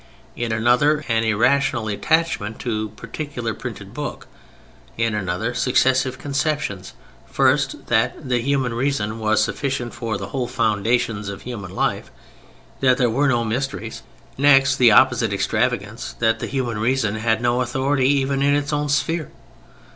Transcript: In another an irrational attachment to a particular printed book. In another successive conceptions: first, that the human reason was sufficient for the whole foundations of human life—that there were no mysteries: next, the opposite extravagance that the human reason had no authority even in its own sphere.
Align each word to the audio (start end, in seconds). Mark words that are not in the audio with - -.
In 0.35 0.51
another 0.51 1.05
an 1.09 1.23
irrational 1.23 1.87
attachment 1.87 2.57
to 2.61 2.87
a 2.87 2.99
particular 2.99 3.53
printed 3.53 3.93
book. 3.93 4.25
In 4.97 5.13
another 5.13 5.53
successive 5.53 6.17
conceptions: 6.17 6.93
first, 7.27 7.85
that 7.85 8.27
the 8.27 8.41
human 8.41 8.73
reason 8.73 9.19
was 9.19 9.43
sufficient 9.43 9.93
for 9.93 10.17
the 10.17 10.29
whole 10.29 10.47
foundations 10.47 11.29
of 11.29 11.43
human 11.43 11.75
life—that 11.75 12.97
there 12.97 13.11
were 13.11 13.27
no 13.27 13.43
mysteries: 13.45 14.01
next, 14.39 14.77
the 14.77 14.89
opposite 14.89 15.31
extravagance 15.31 16.13
that 16.17 16.39
the 16.39 16.47
human 16.47 16.79
reason 16.79 17.17
had 17.17 17.39
no 17.39 17.61
authority 17.61 18.07
even 18.07 18.41
in 18.41 18.55
its 18.55 18.73
own 18.73 18.89
sphere. 18.89 19.29